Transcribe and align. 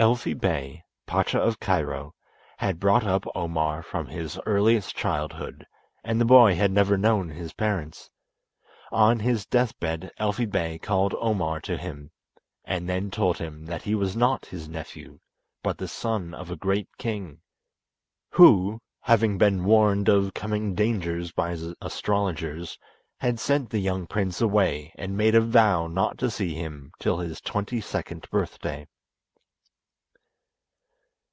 Elfi 0.00 0.32
Bey, 0.32 0.84
Pacha 1.06 1.40
of 1.40 1.58
Cairo, 1.58 2.14
had 2.58 2.78
brought 2.78 3.02
up 3.02 3.26
Omar 3.34 3.82
from 3.82 4.06
his 4.06 4.38
earliest 4.46 4.94
childhood, 4.94 5.66
and 6.04 6.20
the 6.20 6.24
boy 6.24 6.54
had 6.54 6.70
never 6.70 6.96
known 6.96 7.30
his 7.30 7.52
parents. 7.52 8.08
On 8.92 9.18
his 9.18 9.44
deathbed 9.44 10.12
Elfi 10.20 10.46
Bey 10.48 10.78
called 10.78 11.16
Omar 11.18 11.58
to 11.62 11.76
him, 11.76 12.12
and 12.64 12.88
then 12.88 13.10
told 13.10 13.38
him 13.38 13.66
that 13.66 13.82
he 13.82 13.96
was 13.96 14.14
not 14.14 14.46
his 14.46 14.68
nephew, 14.68 15.18
but 15.64 15.78
the 15.78 15.88
son 15.88 16.32
of 16.32 16.48
a 16.48 16.54
great 16.56 16.96
king, 16.96 17.40
who, 18.30 18.80
having 19.00 19.36
been 19.36 19.64
warned 19.64 20.08
of 20.08 20.32
coming 20.32 20.76
dangers 20.76 21.32
by 21.32 21.50
his 21.50 21.74
astrologers, 21.80 22.78
had 23.18 23.40
sent 23.40 23.70
the 23.70 23.80
young 23.80 24.06
prince 24.06 24.40
away 24.40 24.92
and 24.96 25.16
made 25.16 25.34
a 25.34 25.40
vow 25.40 25.88
not 25.88 26.18
to 26.18 26.30
see 26.30 26.54
him 26.54 26.92
till 27.00 27.18
his 27.18 27.40
twenty 27.40 27.80
second 27.80 28.30
birthday. 28.30 28.86